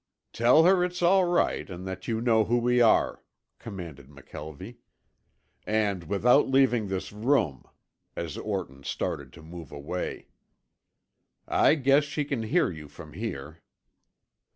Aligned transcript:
"Tell 0.33 0.63
her 0.63 0.83
it's 0.83 1.03
all 1.03 1.25
right 1.25 1.69
and 1.69 1.85
that 1.87 2.07
you 2.07 2.21
know 2.21 2.43
who 2.45 2.57
we 2.57 2.81
are," 2.81 3.23
commanded 3.59 4.07
McKelvie. 4.09 4.77
"And 5.63 6.05
without 6.05 6.49
leaving 6.49 6.87
this 6.87 7.11
room," 7.11 7.65
as 8.15 8.35
Orton 8.35 8.83
started 8.83 9.31
to 9.33 9.43
move 9.43 9.71
away. 9.71 10.29
"I 11.47 11.75
guess 11.75 12.03
she 12.03 12.25
can 12.25 12.41
hear 12.41 12.71
you 12.71 12.87
from 12.87 13.13
here." 13.13 13.61